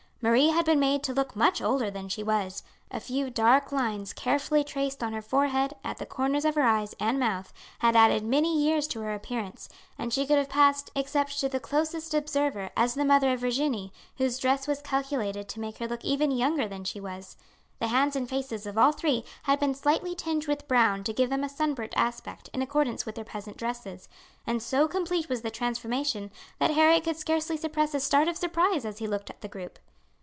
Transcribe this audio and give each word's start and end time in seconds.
Marie 0.23 0.49
had 0.49 0.65
been 0.65 0.79
made 0.79 1.01
to 1.01 1.15
look 1.15 1.35
much 1.35 1.63
older 1.63 1.89
than 1.89 2.07
she 2.07 2.21
was. 2.21 2.61
A 2.91 2.99
few 2.99 3.31
dark 3.31 3.71
lines 3.71 4.13
carefully 4.13 4.63
traced 4.63 5.01
on 5.01 5.13
her 5.13 5.21
forehead, 5.23 5.73
at 5.83 5.97
the 5.97 6.05
corners 6.05 6.45
of 6.45 6.53
her 6.53 6.61
eyes 6.61 6.93
and 6.99 7.17
mouth, 7.19 7.51
had 7.79 7.95
added 7.95 8.23
many 8.23 8.55
years 8.55 8.85
to 8.89 8.99
her 9.01 9.15
appearance, 9.15 9.67
and 9.97 10.13
she 10.13 10.27
could 10.27 10.37
have 10.37 10.47
passed, 10.47 10.91
except 10.95 11.39
to 11.39 11.49
the 11.49 11.59
closest 11.59 12.13
observer, 12.13 12.69
as 12.77 12.93
the 12.93 13.03
mother 13.03 13.31
of 13.33 13.39
Virginie, 13.39 13.91
whose 14.19 14.37
dress 14.37 14.67
was 14.67 14.79
calculated 14.83 15.49
to 15.49 15.59
make 15.59 15.79
her 15.79 15.87
look 15.87 16.05
even 16.05 16.29
younger 16.29 16.67
than 16.67 16.83
she 16.83 16.99
was. 16.99 17.35
The 17.79 17.87
hands 17.87 18.15
and 18.15 18.29
faces 18.29 18.67
of 18.67 18.77
all 18.77 18.91
three 18.91 19.25
had 19.41 19.59
been 19.59 19.73
slightly 19.73 20.13
tinged 20.13 20.45
with 20.45 20.67
brown 20.67 21.03
to 21.05 21.13
give 21.13 21.31
them 21.31 21.43
a 21.43 21.49
sun 21.49 21.73
burnt 21.73 21.95
aspect 21.95 22.47
in 22.53 22.61
accordance 22.61 23.07
with 23.07 23.15
their 23.15 23.23
peasant 23.25 23.57
dresses, 23.57 24.07
and 24.45 24.61
so 24.61 24.87
complete 24.87 25.29
was 25.29 25.41
the 25.41 25.49
transformation 25.49 26.29
that 26.59 26.69
Harry 26.69 27.01
could 27.01 27.17
scarcely 27.17 27.57
suppress 27.57 27.95
a 27.95 27.99
start 27.99 28.27
of 28.27 28.37
surprise 28.37 28.85
as 28.85 28.99
he 28.99 29.07
looked 29.07 29.31
at 29.31 29.41
the 29.41 29.47
group. 29.47 29.79